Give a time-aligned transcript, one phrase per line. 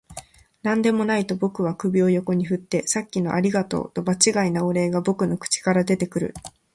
[0.63, 6.33] 「何でもない」と僕は首を横に振って、「さっきのありがとう」と場違いなお礼が僕の口から出てくる